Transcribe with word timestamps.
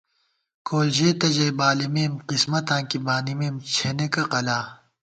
کول 0.67 0.87
ژېتہ 0.97 1.27
ژَئی 1.35 1.51
بالِمېم 1.59 2.13
قِسمَتاں 2.29 2.81
کی 2.89 2.97
بانِمېم 3.05 3.55
چھېنېکہ 3.73 4.23
قلا 4.31 4.59